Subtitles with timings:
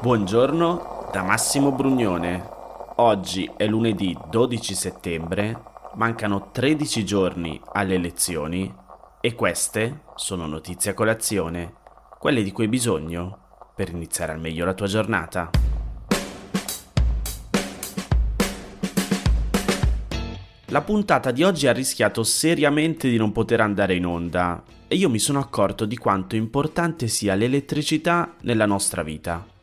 [0.00, 2.48] Buongiorno da Massimo Brugnone.
[2.98, 5.60] Oggi è lunedì 12 settembre,
[5.96, 8.72] mancano 13 giorni alle elezioni
[9.20, 11.74] e queste sono notizie a colazione,
[12.20, 15.50] quelle di cui hai bisogno per iniziare al meglio la tua giornata.
[20.66, 25.10] La puntata di oggi ha rischiato seriamente di non poter andare in onda e io
[25.10, 29.57] mi sono accorto di quanto importante sia l'elettricità nella nostra vita.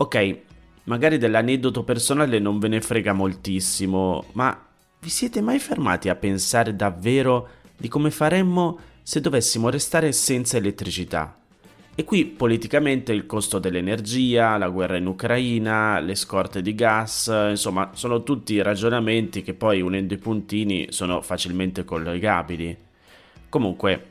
[0.00, 0.38] Ok,
[0.84, 4.58] magari dell'aneddoto personale non ve ne frega moltissimo, ma
[4.98, 11.36] vi siete mai fermati a pensare davvero di come faremmo se dovessimo restare senza elettricità?
[11.94, 17.90] E qui politicamente il costo dell'energia, la guerra in Ucraina, le scorte di gas, insomma
[17.92, 22.74] sono tutti ragionamenti che poi unendo i puntini sono facilmente collegabili.
[23.50, 24.04] Comunque,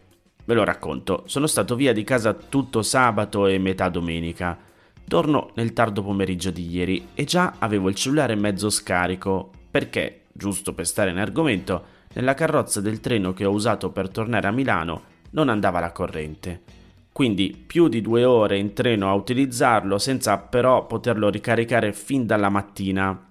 [0.46, 4.68] ve lo racconto, sono stato via di casa tutto sabato e metà domenica.
[5.10, 10.74] Torno nel tardo pomeriggio di ieri e già avevo il cellulare mezzo scarico perché, giusto
[10.74, 15.02] per stare in argomento, nella carrozza del treno che ho usato per tornare a Milano
[15.32, 16.78] non andava la corrente
[17.20, 22.48] quindi più di due ore in treno a utilizzarlo senza però poterlo ricaricare fin dalla
[22.48, 23.28] mattina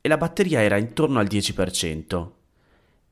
[0.00, 2.30] e la batteria era intorno al 10%.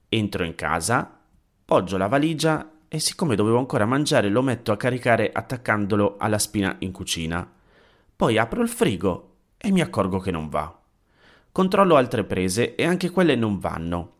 [0.08, 1.18] Entro in casa,
[1.64, 6.76] poggio la valigia e siccome dovevo ancora mangiare lo metto a caricare attaccandolo alla spina
[6.78, 7.59] in cucina.
[8.20, 10.78] Poi apro il frigo e mi accorgo che non va.
[11.50, 14.16] Controllo altre prese e anche quelle non vanno.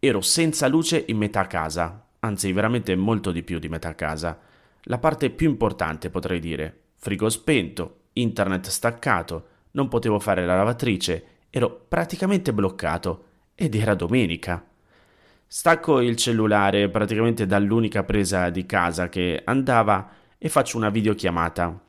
[0.00, 4.36] Ero senza luce in metà casa, anzi veramente molto di più di metà casa
[4.82, 6.86] la parte più importante potrei dire.
[6.96, 14.66] Frigo spento, internet staccato, non potevo fare la lavatrice, ero praticamente bloccato ed era domenica.
[15.46, 21.86] Stacco il cellulare praticamente dall'unica presa di casa che andava e faccio una videochiamata.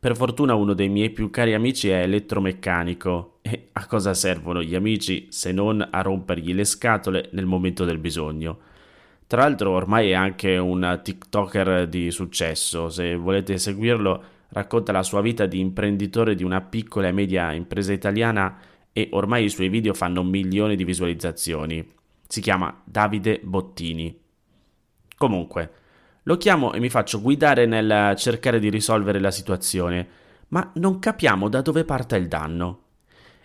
[0.00, 4.74] Per fortuna uno dei miei più cari amici è elettromeccanico e a cosa servono gli
[4.74, 8.60] amici se non a rompergli le scatole nel momento del bisogno?
[9.26, 15.20] Tra l'altro ormai è anche un TikToker di successo, se volete seguirlo racconta la sua
[15.20, 18.56] vita di imprenditore di una piccola e media impresa italiana
[18.94, 21.86] e ormai i suoi video fanno milioni di visualizzazioni.
[22.26, 24.18] Si chiama Davide Bottini.
[25.18, 25.70] Comunque,
[26.24, 30.06] lo chiamo e mi faccio guidare nel cercare di risolvere la situazione,
[30.48, 32.82] ma non capiamo da dove parta il danno.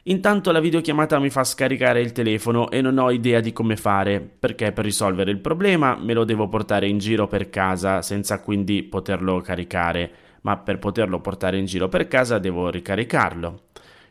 [0.07, 4.19] Intanto la videochiamata mi fa scaricare il telefono e non ho idea di come fare,
[4.19, 8.83] perché per risolvere il problema me lo devo portare in giro per casa senza quindi
[8.83, 13.61] poterlo caricare, ma per poterlo portare in giro per casa devo ricaricarlo.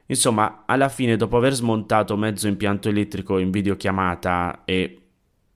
[0.06, 5.03] Insomma, alla fine dopo aver smontato mezzo impianto elettrico in videochiamata e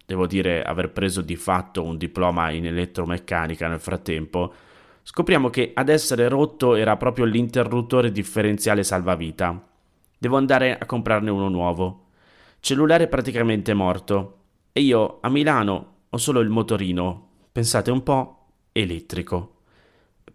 [0.09, 4.55] devo dire aver preso di fatto un diploma in elettromeccanica nel frattempo,
[5.03, 9.69] scopriamo che ad essere rotto era proprio l'interruttore differenziale salvavita
[10.19, 12.07] Devo andare a comprarne uno nuovo.
[12.59, 14.37] Cellulare praticamente morto.
[14.73, 19.57] E io a Milano ho solo il motorino, pensate un po', elettrico.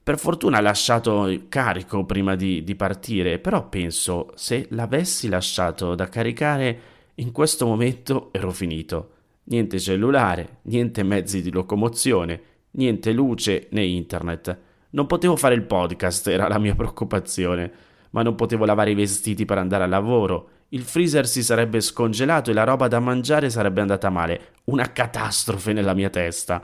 [0.02, 6.08] Per fortuna ha lasciato carico prima di, di partire, però penso se l'avessi lasciato da
[6.08, 6.82] caricare
[7.16, 9.13] in questo momento ero finito.
[9.46, 14.58] Niente cellulare, niente mezzi di locomozione, niente luce né internet.
[14.92, 19.46] Non potevo fare il podcast, era la mia preoccupazione ma non potevo lavare i vestiti
[19.46, 20.50] per andare al lavoro.
[20.70, 24.54] Il freezer si sarebbe scongelato e la roba da mangiare sarebbe andata male.
[24.66, 26.62] Una catastrofe nella mia testa.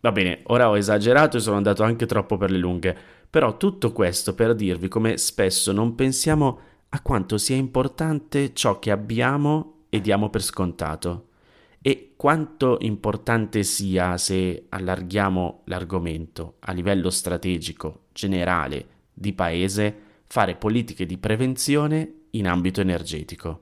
[0.00, 2.96] Va bene, ora ho esagerato e sono andato anche troppo per le lunghe,
[3.28, 6.60] però tutto questo per dirvi come spesso non pensiamo
[6.90, 11.27] a quanto sia importante ciò che abbiamo e diamo per scontato
[11.80, 19.96] e quanto importante sia se allarghiamo l'argomento a livello strategico, generale, di paese,
[20.26, 23.60] fare politiche di prevenzione in ambito energetico.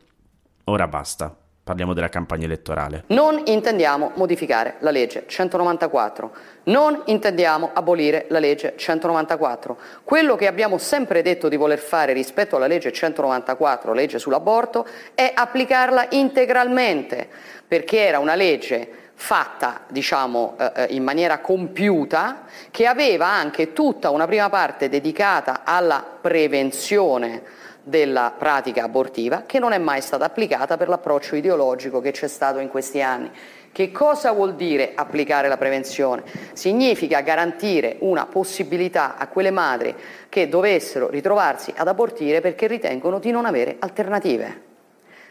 [0.64, 3.02] Ora basta, parliamo della campagna elettorale.
[3.08, 6.30] Non intendiamo modificare la legge 194,
[6.66, 9.76] non intendiamo abolire la legge 194.
[10.04, 15.32] Quello che abbiamo sempre detto di voler fare rispetto alla legge 194, legge sull'aborto, è
[15.34, 17.28] applicarla integralmente,
[17.66, 24.10] perché era una legge fatta diciamo, eh, eh, in maniera compiuta che aveva anche tutta
[24.10, 27.42] una prima parte dedicata alla prevenzione
[27.82, 32.58] della pratica abortiva che non è mai stata applicata per l'approccio ideologico che c'è stato
[32.58, 33.30] in questi anni.
[33.72, 36.22] Che cosa vuol dire applicare la prevenzione?
[36.52, 39.94] Significa garantire una possibilità a quelle madri
[40.28, 44.62] che dovessero ritrovarsi ad abortire perché ritengono di non avere alternative.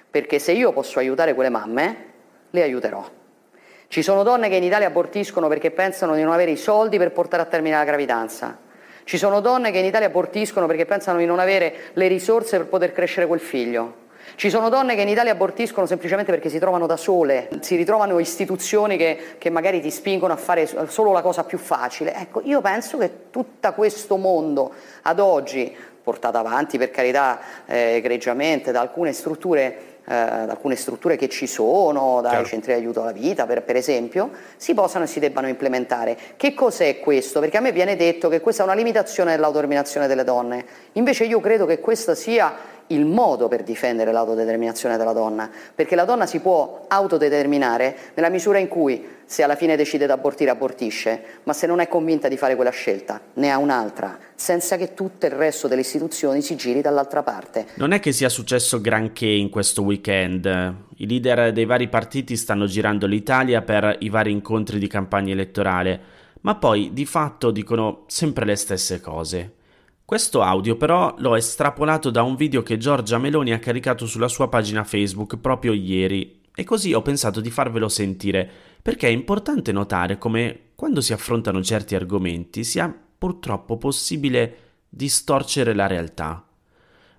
[0.10, 2.06] Perché se io posso aiutare quelle mamme,
[2.52, 3.24] le aiuterò.
[3.88, 7.12] Ci sono donne che in Italia abortiscono perché pensano di non avere i soldi per
[7.12, 8.58] portare a termine la gravidanza.
[9.04, 12.68] Ci sono donne che in Italia abortiscono perché pensano di non avere le risorse per
[12.68, 14.04] poter crescere quel figlio.
[14.34, 18.20] Ci sono donne che in Italia abortiscono semplicemente perché si trovano da sole, si ritrovano
[18.20, 22.16] istituzioni che, che, magari ti spingono a fare solo la cosa più facile.
[22.16, 24.74] Ecco, io penso che tutto questo mondo
[25.04, 25.74] ad oggi,
[26.04, 31.48] portato avanti per carità eh, egregiamente da alcune strutture eh, da alcune strutture che ci
[31.48, 32.46] sono, dai Chiaro.
[32.46, 36.18] centri di aiuto alla vita per, per, esempio, si possano e si debbano implementare.
[36.38, 37.40] Che cos'è questo?
[37.40, 41.40] Perché a me viene detto che questa è una limitazione dell'autodeterminazione delle donne, invece io
[41.40, 46.40] credo che questa sia il modo per difendere l'autodeterminazione della donna, perché la donna si
[46.40, 51.66] può autodeterminare nella misura in cui se alla fine decide di abortire abortisce, ma se
[51.66, 55.68] non è convinta di fare quella scelta ne ha un'altra, senza che tutto il resto
[55.68, 57.68] delle istituzioni si giri dall'altra parte.
[57.76, 60.46] Non è che sia successo granché in questo weekend.
[60.98, 66.00] I leader dei vari partiti stanno girando l'Italia per i vari incontri di campagna elettorale,
[66.42, 69.54] ma poi di fatto dicono sempre le stesse cose.
[70.06, 74.48] Questo audio però l'ho estrapolato da un video che Giorgia Meloni ha caricato sulla sua
[74.50, 78.48] pagina Facebook proprio ieri e così ho pensato di farvelo sentire
[78.84, 84.58] perché è importante notare come quando si affrontano certi argomenti sia purtroppo possibile
[84.88, 86.46] distorcere la realtà.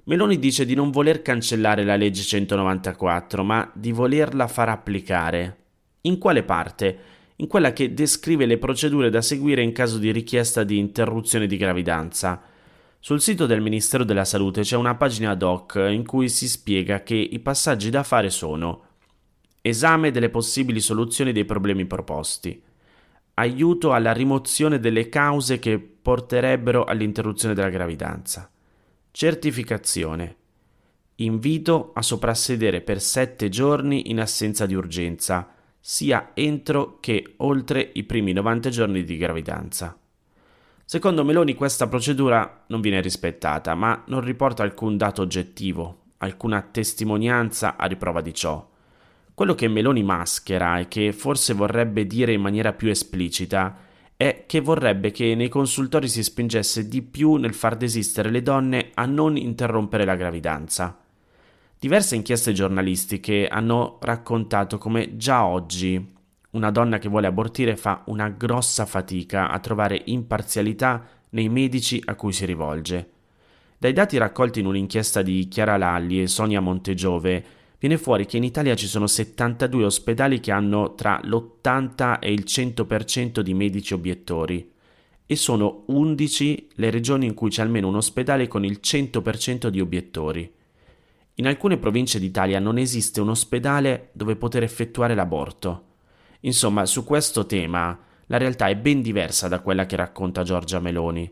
[0.05, 5.57] Meloni dice di non voler cancellare la legge 194 ma di volerla far applicare.
[6.03, 6.99] In quale parte?
[7.35, 11.57] In quella che descrive le procedure da seguire in caso di richiesta di interruzione di
[11.57, 12.55] gravidanza.
[13.07, 17.05] Sul sito del Ministero della Salute c'è una pagina ad hoc in cui si spiega
[17.05, 18.83] che i passaggi da fare sono
[19.61, 22.61] esame delle possibili soluzioni dei problemi proposti,
[23.35, 28.51] aiuto alla rimozione delle cause che porterebbero all'interruzione della gravidanza,
[29.13, 30.37] certificazione,
[31.15, 38.03] invito a soprassedere per sette giorni in assenza di urgenza, sia entro che oltre i
[38.03, 39.97] primi 90 giorni di gravidanza.
[40.89, 47.75] Secondo Meloni questa procedura non viene rispettata, ma non riporta alcun dato oggettivo, alcuna testimonianza
[47.77, 48.65] a riprova di ciò.
[49.35, 53.77] Quello che Meloni maschera e che forse vorrebbe dire in maniera più esplicita
[54.17, 58.93] è che vorrebbe che nei consultori si spingesse di più nel far desistere le donne
[58.95, 60.97] a non interrompere la gravidanza.
[61.81, 66.15] Diverse inchieste giornalistiche hanno raccontato come già oggi
[66.57, 72.15] una donna che vuole abortire fa una grossa fatica a trovare imparzialità nei medici a
[72.15, 73.11] cui si rivolge.
[73.79, 77.45] Dai dati raccolti in un'inchiesta di Chiara Lalli e Sonia Montegiove,
[77.79, 82.45] viene fuori che in Italia ci sono 72 ospedali che hanno tra l'80 e il
[82.47, 84.73] 100% di medici obiettori
[85.27, 89.81] e sono 11 le regioni in cui c'è almeno un ospedale con il 100% di
[89.81, 90.51] obiettori.
[91.35, 95.86] In alcune province d'Italia non esiste un ospedale dove poter effettuare l'aborto.
[96.47, 101.31] Insomma, su questo tema la realtà è ben diversa da quella che racconta Giorgia Meloni.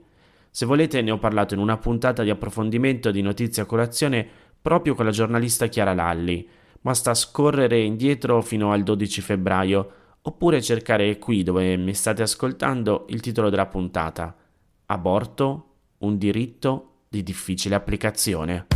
[0.51, 4.27] Se volete ne ho parlato in una puntata di approfondimento di Notizia Colazione
[4.61, 6.49] proprio con la giornalista Chiara Lalli.
[6.81, 13.21] Basta scorrere indietro fino al 12 febbraio oppure cercare qui dove mi state ascoltando il
[13.21, 14.37] titolo della puntata.
[14.87, 15.69] Aborto,
[15.99, 18.74] un diritto di difficile applicazione.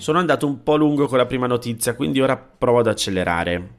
[0.00, 3.74] Sono andato un po' lungo con la prima notizia, quindi ora provo ad accelerare.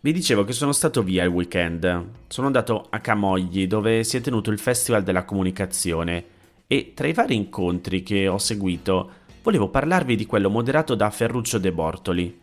[0.00, 2.06] Vi dicevo che sono stato via il weekend.
[2.28, 6.24] Sono andato a Camogli, dove si è tenuto il Festival della Comunicazione,
[6.66, 9.10] e tra i vari incontri che ho seguito,
[9.42, 12.40] volevo parlarvi di quello moderato da Ferruccio De Bortoli.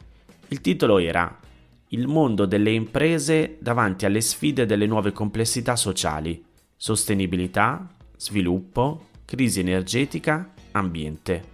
[0.50, 1.40] Il titolo era
[1.88, 6.46] Il mondo delle imprese davanti alle sfide delle nuove complessità sociali,
[6.78, 11.53] sostenibilità, sviluppo, crisi energetica, ambiente.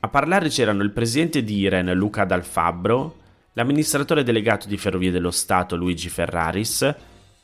[0.00, 3.16] A parlare c'erano il presidente di Iren Luca Dalfabbro,
[3.54, 6.94] l'amministratore delegato di Ferrovie dello Stato Luigi Ferraris,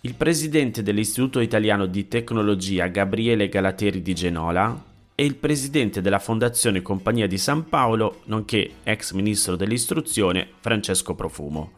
[0.02, 6.82] il presidente dell'Istituto Italiano di Tecnologia Gabriele Galateri di Genola e il presidente della Fondazione
[6.82, 11.72] Compagnia di San Paolo, nonché ex ministro dell'istruzione Francesco Profumo.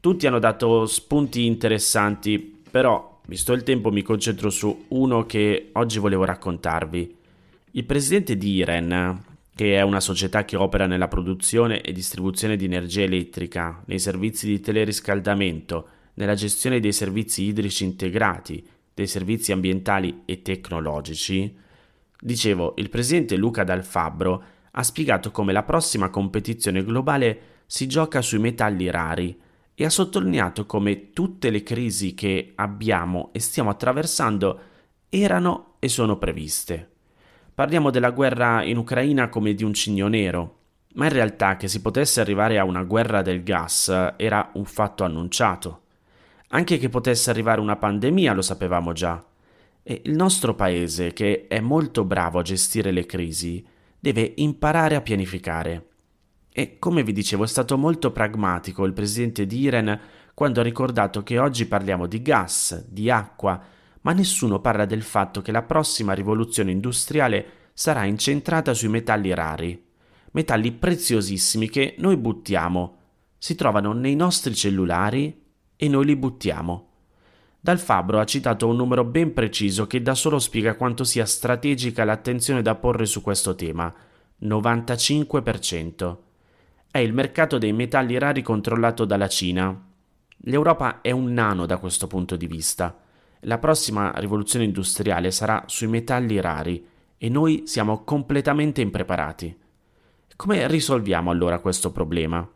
[0.00, 5.98] Tutti hanno dato spunti interessanti, però, visto il tempo, mi concentro su uno che oggi
[5.98, 7.16] volevo raccontarvi.
[7.72, 9.22] Il presidente di Iren,
[9.54, 14.46] che è una società che opera nella produzione e distribuzione di energia elettrica, nei servizi
[14.46, 21.56] di teleriscaldamento, nella gestione dei servizi idrici integrati, dei servizi ambientali e tecnologici,
[22.20, 28.22] dicevo, il presidente Luca Dal Fabbro ha spiegato come la prossima competizione globale si gioca
[28.22, 29.38] sui metalli rari
[29.74, 34.60] e ha sottolineato come tutte le crisi che abbiamo e stiamo attraversando
[35.08, 36.93] erano e sono previste.
[37.54, 40.56] Parliamo della guerra in Ucraina come di un cigno nero,
[40.94, 45.04] ma in realtà che si potesse arrivare a una guerra del gas era un fatto
[45.04, 45.82] annunciato.
[46.48, 49.24] Anche che potesse arrivare una pandemia lo sapevamo già.
[49.84, 53.64] E il nostro paese, che è molto bravo a gestire le crisi,
[54.00, 55.86] deve imparare a pianificare.
[56.52, 60.00] E come vi dicevo, è stato molto pragmatico il presidente di Iren
[60.34, 63.62] quando ha ricordato che oggi parliamo di gas, di acqua,
[64.04, 69.82] ma nessuno parla del fatto che la prossima rivoluzione industriale sarà incentrata sui metalli rari,
[70.32, 72.96] metalli preziosissimi che noi buttiamo,
[73.38, 75.42] si trovano nei nostri cellulari
[75.76, 76.88] e noi li buttiamo.
[77.60, 82.04] Dal Fabbro ha citato un numero ben preciso che da solo spiega quanto sia strategica
[82.04, 83.92] l'attenzione da porre su questo tema,
[84.42, 86.16] 95%.
[86.90, 89.82] È il mercato dei metalli rari controllato dalla Cina.
[90.46, 92.98] L'Europa è un nano da questo punto di vista.
[93.46, 96.86] La prossima rivoluzione industriale sarà sui metalli rari
[97.18, 99.54] e noi siamo completamente impreparati.
[100.34, 102.48] Come risolviamo allora questo problema?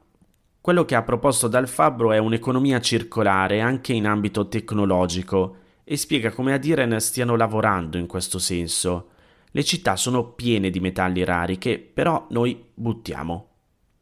[0.60, 6.30] Quello che ha proposto Dal Fabbro è un'economia circolare anche in ambito tecnologico e spiega
[6.30, 9.10] come ad Iren stiano lavorando in questo senso.
[9.50, 13.48] Le città sono piene di metalli rari che però noi buttiamo.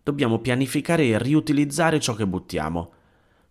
[0.05, 2.93] Dobbiamo pianificare e riutilizzare ciò che buttiamo.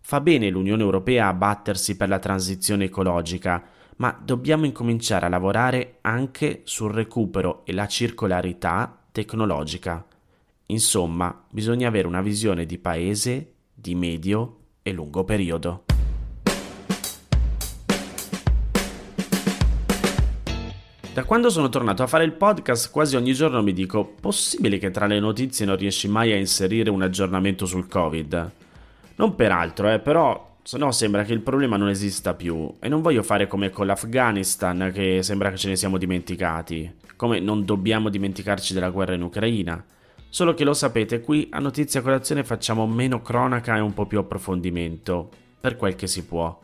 [0.07, 3.63] Fa bene l'Unione Europea a battersi per la transizione ecologica,
[3.95, 10.05] ma dobbiamo incominciare a lavorare anche sul recupero e la circolarità tecnologica.
[10.67, 15.85] Insomma, bisogna avere una visione di paese di medio e lungo periodo.
[21.13, 24.91] Da quando sono tornato a fare il podcast, quasi ogni giorno mi dico: possibile che
[24.91, 28.51] tra le notizie non riesci mai a inserire un aggiornamento sul Covid?
[29.15, 32.89] Non per altro, eh, però se no sembra che il problema non esista più e
[32.89, 37.63] non voglio fare come con l'Afghanistan che sembra che ce ne siamo dimenticati, come non
[37.65, 39.83] dobbiamo dimenticarci della guerra in Ucraina.
[40.27, 44.19] Solo che lo sapete, qui a Notizia Colazione facciamo meno cronaca e un po' più
[44.19, 45.29] approfondimento,
[45.61, 46.59] per quel che si può.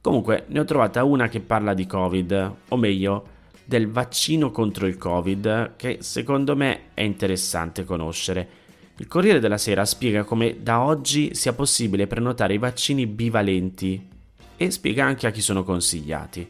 [0.00, 3.26] Comunque, ne ho trovata una che parla di Covid, o meglio,
[3.64, 8.48] del vaccino contro il Covid, che secondo me è interessante conoscere.
[8.96, 14.08] Il Corriere della Sera spiega come da oggi sia possibile prenotare i vaccini bivalenti
[14.56, 16.48] e spiega anche a chi sono consigliati.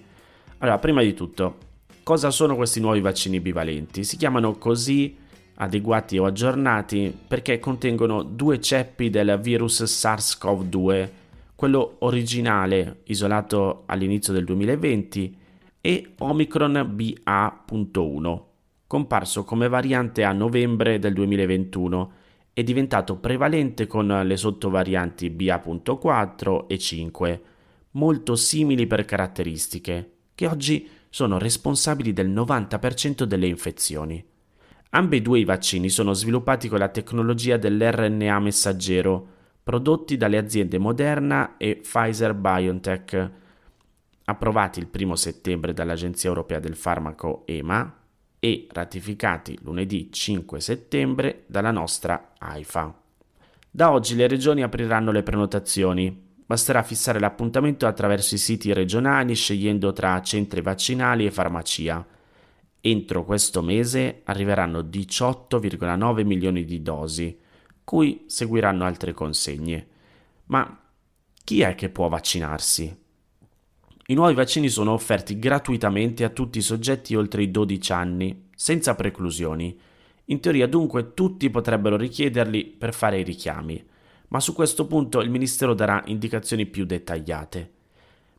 [0.59, 1.57] Allora, prima di tutto,
[2.03, 4.05] cosa sono questi nuovi vaccini bivalenti?
[4.05, 5.17] Si chiamano così
[5.55, 11.09] adeguati o aggiornati perché contengono due ceppi del virus SARS-CoV-2,
[11.55, 15.37] quello originale isolato all'inizio del 2020
[15.81, 18.41] e Omicron BA.1,
[18.87, 22.23] comparso come variante a novembre del 2021
[22.55, 27.43] e diventato prevalente con le sottovarianti BA.4 e 5,
[27.93, 34.25] molto simili per caratteristiche, che oggi sono responsabili del 90% delle infezioni.
[34.91, 39.27] Ambedue i vaccini sono sviluppati con la tecnologia dell'RNA messaggero,
[39.65, 43.31] prodotti dalle aziende Moderna e Pfizer BioNTech,
[44.27, 48.03] approvati il 1 settembre dall'Agenzia Europea del Farmaco EMA
[48.45, 52.95] e ratificati lunedì 5 settembre dalla nostra AIFA.
[53.71, 56.15] Da oggi le regioni apriranno le prenotazioni.
[56.45, 62.07] Basterà fissare l'appuntamento attraverso i siti regionali scegliendo tra centri vaccinali e farmacia.
[62.83, 67.39] Entro questo mese arriveranno 18,9 milioni di dosi,
[67.83, 69.87] cui seguiranno altre consegne.
[70.49, 70.83] Ma
[71.43, 73.04] chi è che può vaccinarsi?
[74.07, 78.95] I nuovi vaccini sono offerti gratuitamente a tutti i soggetti oltre i 12 anni, senza
[78.95, 79.79] preclusioni.
[80.27, 83.83] In teoria dunque tutti potrebbero richiederli per fare i richiami,
[84.29, 87.75] ma su questo punto il Ministero darà indicazioni più dettagliate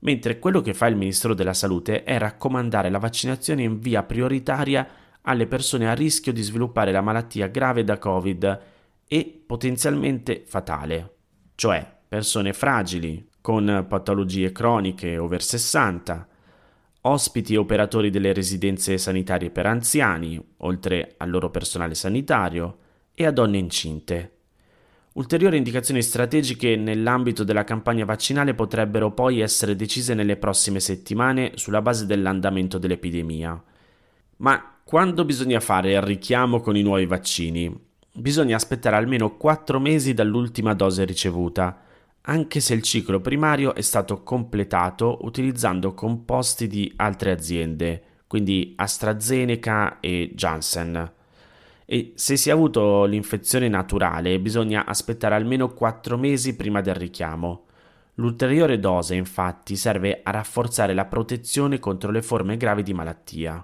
[0.06, 4.88] mentre quello che fa il Ministero della Salute è raccomandare la vaccinazione in via prioritaria
[5.22, 8.62] alle persone a rischio di sviluppare la malattia grave da Covid
[9.08, 11.16] e potenzialmente fatale,
[11.56, 16.28] cioè persone fragili, con patologie croniche over 60,
[17.02, 22.78] ospiti e operatori delle residenze sanitarie per anziani, oltre al loro personale sanitario,
[23.14, 24.32] e a donne incinte.
[25.14, 31.84] Ulteriori indicazioni strategiche nell'ambito della campagna vaccinale potrebbero poi essere decise nelle prossime settimane sulla
[31.84, 33.64] base dell'andamento dell'epidemia.
[34.38, 37.72] Ma quando bisogna fare il richiamo con i nuovi vaccini?
[38.12, 41.82] Bisogna aspettare almeno 4 mesi dall'ultima dose ricevuta,
[42.28, 50.00] anche se il ciclo primario è stato completato utilizzando composti di altre aziende, quindi AstraZeneca
[50.00, 51.14] e Janssen
[51.86, 57.66] e se si è avuto l'infezione naturale bisogna aspettare almeno 4 mesi prima del richiamo.
[58.16, 63.64] L'ulteriore dose infatti serve a rafforzare la protezione contro le forme gravi di malattia.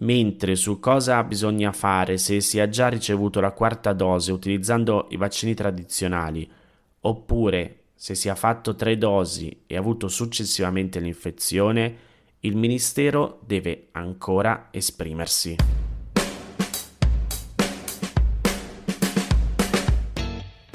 [0.00, 5.16] Mentre su cosa bisogna fare se si è già ricevuto la quarta dose utilizzando i
[5.16, 6.48] vaccini tradizionali,
[7.00, 12.06] oppure se si ha fatto tre dosi e avuto successivamente l'infezione,
[12.40, 15.56] il Ministero deve ancora esprimersi.